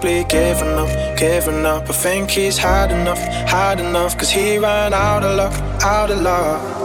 Probably 0.00 0.24
giving 0.24 0.78
up, 0.78 1.18
giving 1.18 1.66
up. 1.66 1.90
I 1.90 1.92
think 1.92 2.30
he's 2.30 2.56
had 2.56 2.92
enough, 2.92 3.18
had 3.18 3.80
enough. 3.80 4.16
Cause 4.16 4.30
he 4.30 4.58
ran 4.58 4.94
out 4.94 5.24
of 5.24 5.36
luck, 5.36 5.52
out 5.82 6.10
of 6.10 6.20
luck. 6.20 6.77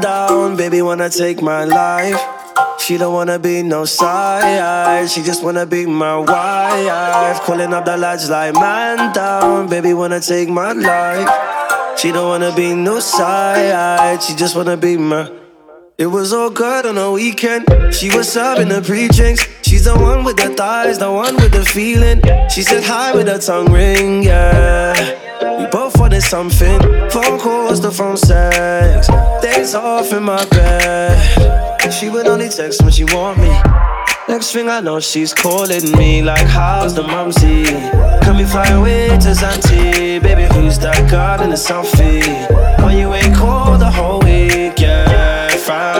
Down, 0.00 0.56
baby, 0.56 0.82
wanna 0.82 1.10
take 1.10 1.42
my 1.42 1.64
life. 1.64 2.20
She 2.78 2.96
don't 2.96 3.12
wanna 3.12 3.38
be 3.38 3.62
no 3.62 3.84
side, 3.84 5.08
she 5.10 5.22
just 5.22 5.42
wanna 5.44 5.66
be 5.66 5.86
my 5.86 6.16
wife. 6.16 7.40
Calling 7.42 7.72
up 7.72 7.84
the 7.84 7.96
lads 7.96 8.28
like, 8.30 8.54
man 8.54 9.12
down, 9.12 9.68
baby, 9.68 9.94
wanna 9.94 10.20
take 10.20 10.48
my 10.48 10.72
life. 10.72 11.28
She 11.98 12.10
don't 12.12 12.28
wanna 12.28 12.54
be 12.54 12.74
no 12.74 13.00
side, 13.00 14.22
she 14.22 14.34
just 14.34 14.56
wanna 14.56 14.76
be 14.76 14.96
my. 14.96 15.30
It 15.98 16.06
was 16.06 16.32
all 16.32 16.48
good 16.48 16.86
on 16.86 16.94
the 16.94 17.10
weekend. 17.10 17.66
She 17.94 18.08
was 18.16 18.26
serving 18.32 18.68
the 18.68 18.80
pre-drinks. 18.80 19.46
She's 19.60 19.84
the 19.84 19.94
one 19.94 20.24
with 20.24 20.38
the 20.38 20.48
thighs, 20.54 20.98
the 20.98 21.12
one 21.12 21.36
with 21.36 21.52
the 21.52 21.62
feeling. 21.64 22.22
She 22.48 22.62
said 22.62 22.82
hi 22.82 23.12
with 23.14 23.28
her 23.28 23.38
tongue 23.38 23.70
ring, 23.70 24.22
yeah. 24.22 24.94
Wanted 26.20 26.28
something. 26.28 27.10
Phone 27.10 27.38
calls, 27.38 27.80
the 27.80 27.90
phone 27.90 28.16
sex. 28.16 29.08
Days 29.42 29.74
off 29.74 30.12
in 30.12 30.22
my 30.22 30.44
bed. 30.46 31.92
She 31.92 32.08
would 32.10 32.26
only 32.26 32.48
text 32.48 32.82
when 32.82 32.92
she 32.92 33.04
want 33.04 33.38
me. 33.38 33.50
Next 34.28 34.52
thing 34.52 34.68
I 34.68 34.80
know, 34.80 35.00
she's 35.00 35.32
calling 35.32 35.90
me 35.92 36.22
like, 36.22 36.46
how's 36.46 36.94
the 36.94 37.02
mumsy? 37.02 37.64
Can 38.22 38.36
we 38.36 38.44
fly 38.44 38.68
away 38.68 39.08
to 39.08 39.32
Zante? 39.32 40.22
Baby, 40.22 40.46
who's 40.54 40.78
that 40.80 41.10
girl 41.10 41.40
in 41.42 41.50
the 41.50 41.56
selfie? 41.56 42.22
Oh, 42.78 42.88
you 42.88 43.12
ain't 43.14 43.34
called 43.34 43.80
the 43.80 43.90
whole 43.90 44.20
week, 44.20 44.78
yeah 44.78 45.30
fam. 45.70 45.99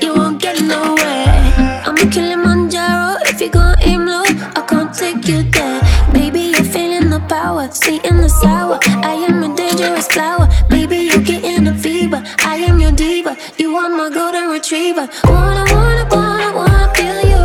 I'm 2.01 2.07
a 2.07 2.11
Kilimanjaro. 2.11 3.17
If 3.27 3.39
you 3.41 3.49
gon' 3.51 3.75
aim 3.81 4.07
low, 4.07 4.23
I 4.25 4.65
can't 4.67 4.91
take 4.91 5.27
you 5.27 5.43
there. 5.43 5.81
Baby, 6.11 6.51
you're 6.51 6.63
feeling 6.63 7.11
the 7.11 7.19
power, 7.29 7.69
sweet 7.71 8.03
in 8.05 8.17
the 8.17 8.27
sour. 8.27 8.79
I 9.05 9.13
am 9.29 9.43
a 9.43 9.55
dangerous 9.55 10.07
flower. 10.07 10.49
Baby, 10.67 10.97
you're 10.97 11.21
getting 11.21 11.65
the 11.65 11.75
fever. 11.75 12.23
I 12.39 12.55
am 12.55 12.79
your 12.79 12.91
diva. 12.91 13.37
You 13.59 13.75
are 13.77 13.89
my 13.89 14.09
golden 14.09 14.49
retriever. 14.49 15.07
Wanna, 15.25 15.63
wanna, 15.75 16.07
wanna, 16.09 16.49
wanna 16.57 16.91
feel 16.95 17.21
you. 17.33 17.43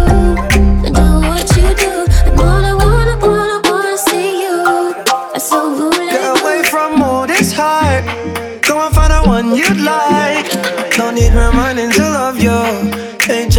Do 0.88 1.06
what 1.28 1.46
you 1.58 1.68
do. 1.76 1.94
Wanna, 2.40 2.76
wanna, 2.78 3.18
wanna, 3.20 3.60
wanna 3.68 3.98
see 3.98 4.40
you. 4.40 4.94
So 5.38 5.90
Get 5.90 6.40
away 6.40 6.62
from 6.62 7.02
all 7.02 7.26
this 7.26 7.52
hype. 7.52 8.06
Go 8.62 8.80
and 8.80 8.94
find 8.94 9.12
the 9.12 9.22
one 9.28 9.54
you'd 9.54 9.80
like. 9.82 10.48
No 10.96 11.10
need 11.10 11.34
reminding 11.34 11.90
to 11.90 12.02
love 12.08 12.40
you. 12.40 12.95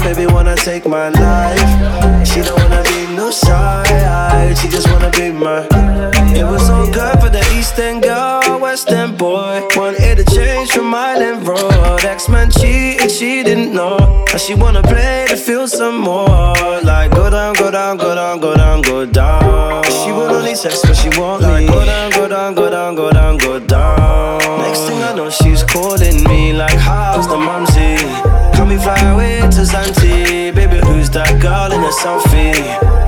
baby 0.00 0.26
wanna 0.26 0.56
take 0.56 0.86
my 0.86 1.08
life. 1.10 2.26
She 2.26 2.40
don't 2.42 2.58
wanna 2.58 2.82
be 2.82 3.14
no 3.14 3.30
side. 3.30 4.56
She 4.58 4.68
just 4.68 4.90
wanna 4.90 5.10
be 5.10 5.30
my. 5.30 5.66
It 6.34 6.44
was 6.44 6.68
all 6.70 6.86
good 6.86 7.20
for 7.20 7.28
the 7.28 7.44
East 7.56 7.78
End 7.78 8.02
girl, 8.02 8.58
West 8.60 8.90
End 8.90 9.18
boy. 9.18 9.62
Wanted 9.76 10.16
to 10.18 10.24
change 10.34 10.70
from 10.72 10.94
Island 10.94 11.46
Road. 11.46 12.04
X-Men 12.04 12.50
cheated, 12.50 13.10
she 13.10 13.42
didn't 13.42 13.72
know. 13.72 14.24
Now 14.32 14.38
she 14.38 14.54
wanna 14.54 14.82
play 14.82 15.26
to 15.28 15.36
feel 15.36 15.66
some 15.68 15.98
more. 15.98 16.54
Like 16.82 17.10
go 17.12 17.30
down, 17.30 17.54
go 17.54 17.70
down, 17.70 17.96
go 17.96 18.14
down, 18.14 18.40
go 18.40 18.54
down, 18.56 18.82
go 18.82 19.06
down. 19.06 19.84
She 19.84 20.10
will 20.12 20.30
only 20.30 20.54
text 20.54 20.84
when 20.84 20.94
she 20.94 21.08
want 21.20 21.42
me. 21.42 21.66
Go 21.66 21.84
down, 21.84 22.10
go 22.10 22.28
down, 22.28 22.54
go 22.54 22.70
down, 22.70 22.94
go 22.94 23.10
down, 23.12 23.38
go 23.38 23.58
down. 23.58 24.58
Next 24.62 24.82
thing 24.86 25.02
I 25.02 25.14
know, 25.14 25.30
she's 25.30 25.62
calling 25.62 26.24
me 26.24 26.52
like, 26.52 26.78
how's 26.78 27.26
the 27.28 27.36
mumsy? 27.36 28.29
We 28.70 28.76
fly 28.78 29.00
away 29.10 29.40
to 29.40 29.62
Zante? 29.66 30.54
Baby, 30.54 30.78
who's 30.86 31.10
that 31.10 31.42
girl 31.42 31.72
in 31.72 31.80
the 31.82 31.90
selfie? 31.90 32.54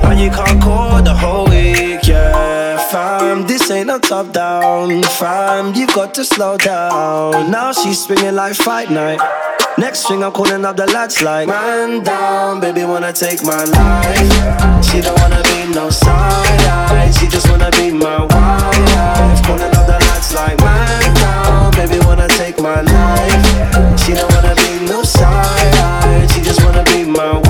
Why 0.03 0.13
you 0.13 0.29
can't 0.29 0.61
call 0.61 1.01
the 1.01 1.15
whole 1.15 1.45
week, 1.45 2.05
yeah, 2.05 2.77
fam. 2.91 3.47
This 3.47 3.71
ain't 3.71 3.87
no 3.87 3.97
top 3.97 4.33
down, 4.33 5.01
fam. 5.03 5.73
You 5.73 5.87
got 5.87 6.13
to 6.15 6.25
slow 6.25 6.57
down. 6.57 7.49
Now 7.49 7.71
she's 7.71 8.03
swinging 8.03 8.35
like 8.35 8.55
fight 8.55 8.91
night. 8.91 9.21
Next 9.77 10.05
thing 10.05 10.21
I'm 10.21 10.33
calling 10.33 10.65
up 10.65 10.75
the 10.75 10.85
lads 10.87 11.21
like, 11.21 11.47
man 11.47 12.03
down, 12.03 12.59
baby 12.59 12.83
wanna 12.83 13.13
take 13.13 13.41
my 13.43 13.63
life. 13.63 14.83
She 14.85 14.99
don't 14.99 15.17
wanna 15.21 15.41
be 15.43 15.73
no 15.73 15.89
side, 15.89 17.15
she 17.15 17.25
just 17.27 17.49
wanna 17.49 17.71
be 17.71 17.91
my 17.91 18.19
wife. 18.19 19.45
Calling 19.47 19.73
up 19.79 19.87
the 19.87 19.97
lads 20.11 20.33
like, 20.35 20.59
man 20.59 21.15
down, 21.15 21.71
baby 21.71 22.05
wanna 22.05 22.27
take 22.27 22.59
my 22.59 22.81
life. 22.81 23.99
She 24.05 24.13
don't 24.13 24.29
wanna 24.33 24.53
be 24.55 24.85
no 24.85 25.01
side, 25.01 25.22
wanna 26.73 26.83
be 26.91 27.03
my 27.05 27.42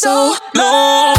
so 0.00 0.34
long. 0.56 1.09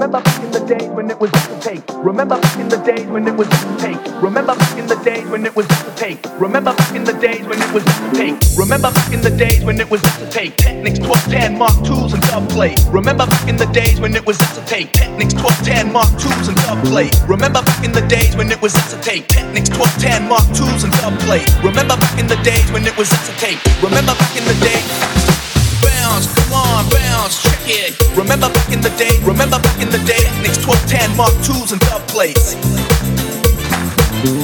Remember 0.00 0.22
back 0.22 0.42
in 0.42 0.50
the 0.50 0.60
days 0.60 0.88
when 0.96 1.10
it 1.10 1.20
was 1.20 1.30
up 1.34 1.44
to 1.44 1.60
take. 1.60 1.84
Remember 2.02 2.40
back 2.40 2.58
in 2.58 2.70
the 2.70 2.78
days 2.78 3.06
when 3.08 3.28
it 3.28 3.36
was 3.36 3.46
up 3.52 3.60
to 3.60 3.84
take. 3.84 4.22
Remember 4.22 4.56
back 4.56 4.78
in 4.78 4.86
the 4.86 4.96
days 5.04 5.28
when 5.28 5.44
it 5.44 5.54
was 5.54 5.68
up 5.68 5.84
to 5.84 5.92
take. 5.94 6.16
Remember 6.40 6.72
back 6.72 6.96
in 6.96 7.04
the 7.04 7.12
days 7.12 7.44
when 7.44 7.60
it 7.60 7.70
was 7.70 7.84
up 7.84 8.08
to 8.08 8.16
take. 8.16 8.40
Remember 8.56 8.90
back 8.90 9.12
in 9.12 9.20
the 9.20 9.28
days 9.28 9.62
when 9.62 9.78
it 9.78 9.90
was 9.90 10.02
up 10.02 10.16
to 10.16 10.30
take. 10.30 10.56
Technics 10.56 11.00
1210 11.04 11.58
Mark 11.60 11.76
IIs 11.84 12.14
and 12.16 12.22
dub 12.32 12.48
plate. 12.48 12.80
Remember 12.88 13.26
back 13.26 13.46
in 13.46 13.58
the 13.58 13.66
days 13.76 14.00
when 14.00 14.16
it 14.16 14.24
was 14.24 14.40
up 14.40 14.56
to 14.56 14.64
take. 14.64 14.90
Technics 14.96 15.36
1210 15.36 15.92
Mark 15.92 16.08
IIs 16.16 16.48
and 16.48 16.56
dub 16.64 16.80
plate. 16.88 17.12
Remember 17.28 17.60
back 17.60 17.84
in 17.84 17.92
the 17.92 18.04
days 18.08 18.32
when 18.40 18.48
it 18.48 18.62
was 18.64 18.72
up 18.72 18.88
to 18.88 18.96
take. 19.04 19.28
Technics 19.28 19.68
1210 19.68 20.32
Mark 20.32 20.48
IIs 20.48 20.80
and 20.80 20.96
dub 20.96 21.12
plate. 21.28 21.44
Remember 21.60 22.00
back 22.00 22.16
in 22.16 22.24
the 22.24 22.40
days 22.40 22.72
when 22.72 22.88
it 22.88 22.96
was 22.96 23.12
up 23.12 23.20
to 23.28 23.36
take. 23.36 23.60
Remember 23.84 24.16
back 24.16 24.32
in 24.32 24.48
the 24.48 24.56
day. 24.64 25.59
Bounce, 26.10 26.26
come 26.34 26.52
on, 26.54 26.90
bounce, 26.90 27.40
check 27.40 27.62
it. 27.70 27.94
Remember 28.18 28.50
back 28.50 28.72
in 28.72 28.80
the 28.80 28.90
day, 28.98 29.14
remember 29.22 29.62
back 29.62 29.78
in 29.78 29.90
the 29.94 29.98
day, 30.02 30.26
Technics 30.42 30.58
1210 30.66 31.14
Mark 31.14 31.30
IIs 31.46 31.70
and 31.70 31.80
dub 31.86 32.02
plates. 32.10 32.58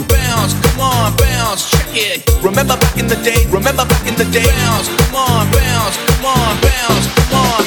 Bounce, 0.06 0.54
come 0.62 0.78
on, 0.78 1.10
bounce, 1.18 1.66
check 1.66 1.90
it. 1.90 2.22
Remember 2.38 2.78
back 2.78 2.96
in 2.96 3.10
the 3.10 3.18
day, 3.18 3.50
remember 3.50 3.82
back 3.82 4.06
in 4.06 4.14
the 4.14 4.22
day, 4.30 4.46
bounce, 4.46 4.86
come 4.94 5.18
on, 5.18 5.50
bounce, 5.50 5.98
come 6.06 6.26
on, 6.30 6.54
bounce, 6.62 7.06
come 7.18 7.34
on. 7.34 7.62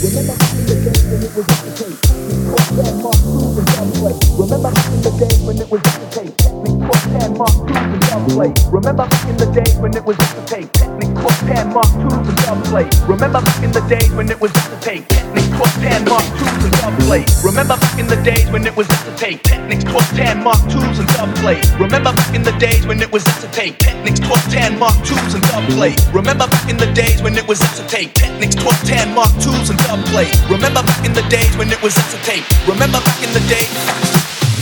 Remember 0.00 0.32
back 0.32 0.56
in 0.56 0.64
the 0.64 0.76
day 0.80 0.96
when 1.12 1.20
it 1.20 1.32
was 1.36 1.44
up 1.52 1.60
to 1.60 1.70
take. 1.76 2.00
1210 2.08 3.04
Mark 3.04 3.20
IIs 3.20 3.60
and 3.60 3.68
dub 3.68 3.88
plates. 4.00 4.24
Remember 4.32 4.72
back 4.72 4.80
in 4.80 5.00
the 5.04 5.12
day 5.20 5.34
when 5.44 5.60
it 5.60 5.68
was 5.68 5.84
up 5.84 6.00
to 6.00 6.08
take. 6.08 6.41
Technics 6.62 6.86
1210 7.10 7.38
Mark 7.42 7.58
IIs 7.66 7.90
and 7.90 8.02
dub 8.06 8.22
plates. 8.30 8.62
Remember 8.70 9.02
back 9.02 9.26
in 9.26 9.36
the 9.36 9.50
day 9.50 9.66
when 9.82 9.90
it 9.98 10.04
was 10.06 10.14
up 10.14 10.30
to 10.30 10.42
take. 10.46 10.70
Technics 10.70 11.10
1210 11.18 11.74
Mark 11.74 11.90
IIs 11.90 12.28
and 12.30 12.38
dub 12.38 12.58
plates. 12.70 12.98
Remember 13.02 13.40
back 13.42 13.62
in 13.66 13.72
the 13.74 13.82
days 13.90 14.10
when 14.14 14.30
it 14.30 14.38
was 14.38 14.54
up 14.54 14.70
to 14.70 14.78
take. 14.78 15.02
Technics 15.10 15.50
1210 15.58 16.06
Mark 16.06 16.22
IIs 16.22 16.62
and 16.62 16.74
dub 16.78 16.94
plates. 17.02 17.34
Remember 17.42 17.74
back 17.74 17.98
in 17.98 18.06
the 18.06 18.18
days 18.22 18.46
when 18.54 18.62
it 18.62 18.74
was 18.78 18.86
up 18.94 19.02
to 19.02 19.12
take. 19.18 19.42
Technics 19.42 19.82
1210 19.90 20.38
Mark 20.46 20.62
IIs 20.70 20.98
and 21.02 21.08
dub 21.18 21.30
plates. 21.42 21.66
Remember 21.82 22.14
back 22.14 22.30
in 22.30 22.42
the 22.46 22.54
days 22.62 22.86
when 22.86 22.98
it 23.02 23.10
was 23.10 23.26
up 23.26 23.38
to 23.42 23.48
take. 23.50 23.74
Technics 23.82 24.22
1210 24.22 24.78
Mark 24.78 24.94
IIs 25.02 25.34
and 25.34 25.42
dub 25.50 25.66
plates. 25.74 26.06
Remember 26.14 26.46
back 26.46 26.66
in 26.70 26.78
the 26.78 26.90
days 26.94 27.18
when 27.26 27.34
it 27.34 27.46
was 27.50 27.58
up 27.58 27.74
to 27.74 27.82
take. 27.90 28.14
Technics 28.14 28.54
1210 28.62 29.10
Mark 29.18 29.34
IIs 29.34 29.66
and 29.66 29.78
dub 29.82 29.98
plates. 30.14 30.38
Remember 30.46 30.82
back 30.86 31.02
in 31.02 31.10
the 31.10 31.26
days 31.26 31.50
when 31.58 31.74
it 31.74 31.82
was 31.82 31.98
up 31.98 32.06
to 32.14 32.18
take. 32.22 32.46
Remember 32.70 33.02
back 33.02 33.18
in 33.18 33.34
the 33.34 33.42
day. 33.50 33.66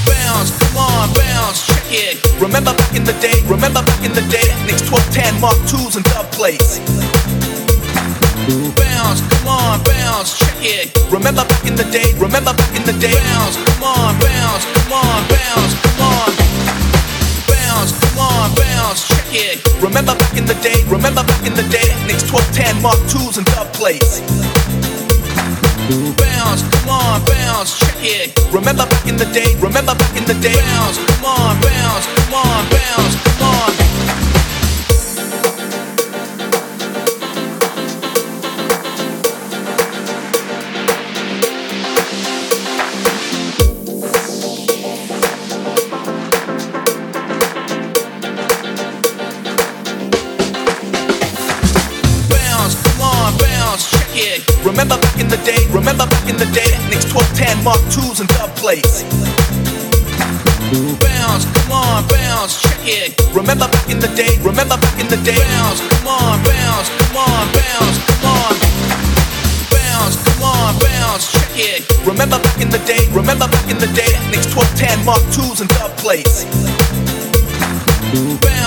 Bounce, 0.07 0.51
come 0.59 0.77
on, 0.79 1.09
bounce, 1.15 1.67
check 1.67 1.85
it. 1.91 2.17
Remember 2.41 2.73
back 2.75 2.95
in 2.95 3.05
the 3.05 3.13
day, 3.21 3.43
remember 3.47 3.83
back 3.83 4.03
in 4.05 4.13
the 4.13 4.23
day, 4.31 4.49
Technics 4.65 4.87
1210 4.91 5.41
Mark 5.41 5.59
IIs 5.67 5.97
and 5.97 6.05
dub 6.13 6.27
plates. 6.33 6.79
Bounce, 8.79 9.21
come 9.21 9.49
on, 9.49 9.83
bounce, 9.85 10.39
check 10.39 10.59
it. 10.61 10.91
Remember 11.11 11.45
back 11.45 11.65
in 11.67 11.75
the 11.77 11.85
day, 11.91 12.15
remember 12.19 12.55
back 12.55 12.73
in 12.75 12.85
the 12.85 12.97
day, 12.99 13.15
bounce, 13.15 13.57
come 13.57 13.85
on, 13.85 14.15
bounce, 14.21 14.65
come 14.75 14.93
on, 14.97 15.21
bounce, 15.29 15.75
come 15.83 16.03
on. 16.07 16.31
Bounce, 17.51 17.93
come 17.99 18.19
on, 18.19 18.49
bounce, 18.55 19.09
check 19.09 19.31
it. 19.31 19.59
Remember 19.83 20.15
back 20.15 20.37
in 20.37 20.47
the 20.47 20.59
day, 20.63 20.85
remember 20.89 21.23
back 21.25 21.47
in 21.47 21.55
the 21.55 21.67
day, 21.69 21.91
Technics 22.01 22.27
1210 22.33 22.83
Mark 22.83 23.01
IIs 23.11 23.37
and 23.39 23.47
dub 23.53 23.69
plates. 23.73 24.21
Bounce, 25.91 26.63
come 26.71 26.89
on, 26.89 27.25
bounce, 27.25 27.79
check 27.81 27.97
it. 27.99 28.39
Remember 28.53 28.87
back 28.87 29.07
in 29.09 29.17
the 29.17 29.27
day, 29.35 29.57
remember 29.59 29.95
back 29.95 30.17
in 30.17 30.25
the 30.25 30.35
day, 30.35 30.55
bounce, 30.55 30.99
come 31.19 31.25
on, 31.25 31.61
bounce, 31.61 32.07
come 32.15 32.35
on, 32.35 32.70
in 55.21 55.29
the 55.29 55.37
day, 55.45 55.69
remember 55.69 56.07
back 56.09 56.25
in 56.27 56.37
the 56.41 56.49
day, 56.57 56.65
Technics 56.65 57.13
1210 57.13 57.61
Mark 57.61 57.77
IIs 57.93 58.25
and 58.25 58.29
dub 58.33 58.49
plates. 58.57 59.05
Bounce, 60.97 61.45
come 61.45 61.73
on, 61.77 62.09
bounce, 62.09 62.57
check 62.65 62.81
it. 62.89 63.13
Remember 63.37 63.69
back 63.69 63.87
in 63.93 64.01
the 64.01 64.09
day, 64.17 64.41
remember 64.41 64.81
back 64.81 64.97
in 64.97 65.07
the 65.13 65.21
day, 65.21 65.37
bounce, 65.37 65.85
come 65.93 66.09
on, 66.09 66.41
bounce, 66.41 66.89
come 67.05 67.21
on, 67.21 67.45
bounce, 67.53 67.97
come 68.09 68.33
on. 68.33 68.55
Bounce, 69.69 70.17
come 70.25 70.41
on, 70.41 70.73
bounce, 70.81 71.29
check 71.37 71.53
it. 71.55 71.85
Remember 72.09 72.41
back 72.41 72.57
in 72.57 72.73
the 72.73 72.81
day, 72.89 73.05
remember 73.13 73.45
back 73.45 73.69
in 73.69 73.77
the 73.77 73.91
day, 73.93 74.09
Technics 74.25 74.49
1210 74.57 75.05
Mark 75.05 75.21
IIs 75.37 75.61
and 75.61 75.69
dub 75.77 75.93
plates. 76.01 76.49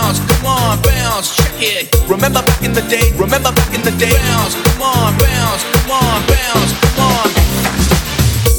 Bounce, 0.04 0.20
come 0.20 0.45
on, 0.45 0.82
bounce, 0.82 1.34
check 1.34 1.56
it. 1.64 1.88
Remember 2.10 2.43
back 2.43 2.62
in 2.62 2.74
the 2.74 2.82
day, 2.91 3.16
remember 3.16 3.56
back 3.56 3.74
in 3.74 3.80
the 3.88 3.91
day, 3.95 4.12
bounce, 4.12 4.51
come 4.60 4.82
on, 4.84 5.16
bounce, 5.16 5.64
come 5.64 5.91
on, 5.95 6.20
bounce, 6.28 6.72
come 6.76 6.99
on. 7.08 7.28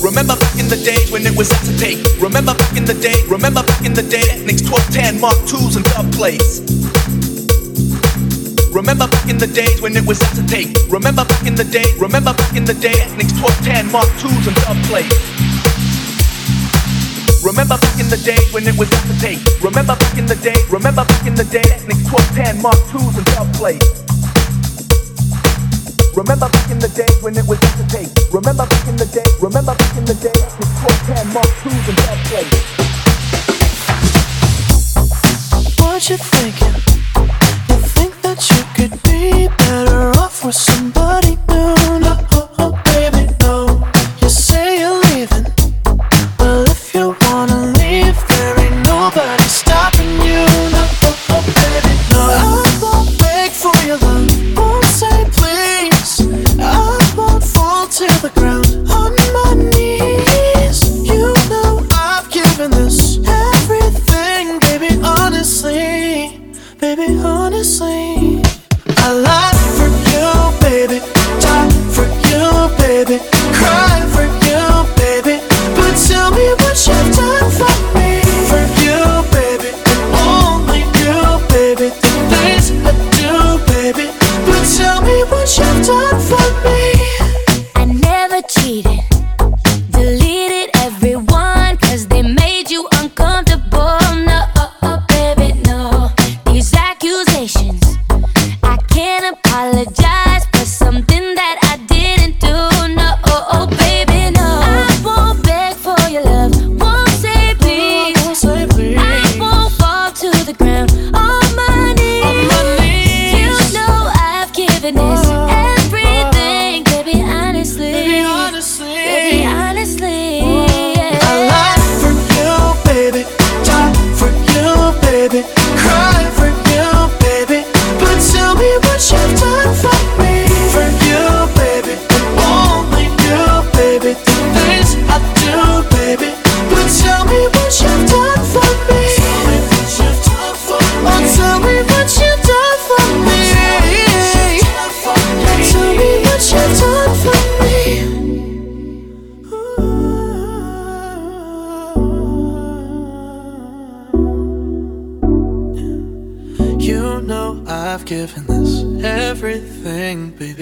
Remember 0.00 0.40
back 0.40 0.56
in 0.56 0.72
the 0.72 0.80
days 0.80 1.12
when 1.12 1.26
it 1.26 1.36
was 1.36 1.52
take. 1.76 2.00
Remember 2.16 2.54
back 2.56 2.76
in 2.78 2.86
the 2.86 2.94
day, 2.94 3.20
remember 3.28 3.62
back 3.62 3.84
in 3.84 3.92
the 3.92 4.00
day, 4.00 4.24
Technics 4.24 4.64
1210 4.64 5.20
Mark 5.20 5.36
IIs 5.44 5.76
and 5.76 5.84
dub 5.92 6.08
plates. 6.16 6.64
Remember 8.72 9.06
back 9.06 9.28
in 9.28 9.36
the 9.36 9.46
days 9.46 9.82
when 9.84 9.92
it 10.00 10.06
was 10.08 10.24
take. 10.48 10.72
Remember 10.88 11.28
back 11.28 11.44
in 11.44 11.54
the 11.54 11.64
day, 11.68 11.92
remember 12.00 12.32
back 12.32 12.56
in 12.56 12.64
the 12.64 12.72
day, 12.72 12.96
Technics 13.04 13.36
1210 13.36 13.92
Mark 13.92 14.08
IIs 14.16 14.48
and 14.48 14.56
dub 14.64 14.80
plates. 14.88 15.43
Remember 17.44 17.76
back 17.76 18.00
in 18.00 18.08
the 18.08 18.16
day 18.24 18.40
when 18.52 18.66
it 18.66 18.72
was 18.78 18.88
up 18.88 19.04
to 19.04 19.12
take. 19.20 19.36
Remember 19.60 19.94
back 19.94 20.16
in 20.16 20.24
the 20.24 20.34
day, 20.34 20.56
remember 20.72 21.04
back 21.04 21.26
in 21.26 21.34
the 21.34 21.44
day, 21.44 21.60
Technics 21.60 22.00
1210 22.08 22.64
Mark 22.64 22.80
IIs 22.88 23.20
and 23.20 23.26
dub 23.36 23.52
plates. 23.52 24.00
Remember 26.16 26.48
back 26.48 26.70
in 26.72 26.80
the 26.80 26.88
day 26.96 27.04
when 27.20 27.36
it 27.36 27.44
was 27.44 27.60
up 27.60 27.76
to 27.76 27.84
take. 27.92 28.08
Remember 28.32 28.64
back 28.64 28.88
in 28.88 28.96
the 28.96 29.04
day, 29.12 29.28
remember 29.44 29.76
back 29.76 29.92
in 29.92 30.08
the 30.08 30.16
day, 30.16 30.32
Technics 30.32 30.72
1210 31.04 31.36
Mark 31.36 31.52
IIs 31.68 31.84
and 31.84 32.00
dub 32.00 32.16
plates. 32.32 32.64
What 35.84 36.00
you 36.08 36.16
thinking? 36.16 36.80
You 37.68 37.76
think 37.92 38.16
that 38.24 38.40
you 38.40 38.64
could 38.72 38.96
be 39.04 39.52
better 39.68 40.16
off 40.16 40.40
with 40.48 40.56
somebody 40.56 41.36
new? 41.52 42.33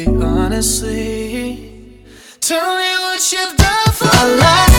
baby, 0.04 0.22
honestly. 0.22 2.04
Tell 2.40 2.76
me 2.76 2.92
what 2.98 3.32
you've 3.32 3.56
done 3.56 3.92
for 3.92 4.04
my 4.06 4.36
life. 4.36 4.71